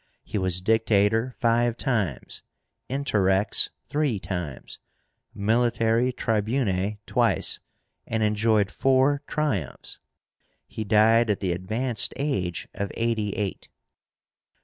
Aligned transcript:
He 0.23 0.39
was 0.39 0.61
Dictator 0.61 1.35
five 1.37 1.77
times, 1.77 2.41
Interrex 2.89 3.69
three 3.87 4.17
times, 4.17 4.79
Military 5.31 6.11
Tribune 6.11 6.97
twice, 7.05 7.59
and 8.07 8.23
enjoyed 8.23 8.71
four 8.71 9.21
triumphs. 9.27 9.99
He 10.65 10.83
died 10.83 11.29
at 11.29 11.39
the 11.39 11.51
advanced 11.51 12.15
age 12.17 12.67
of 12.73 12.91
eighty 12.95 13.33
eight. 13.33 13.69